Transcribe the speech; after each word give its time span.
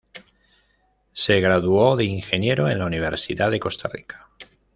Se 1.13 1.39
graduó 1.41 1.95
de 1.95 2.05
ingeniero 2.05 2.67
en 2.67 2.79
la 2.79 2.87
Universidad 2.87 3.51
de 3.51 3.59
Costa 3.59 3.87
Rica. 3.87 4.27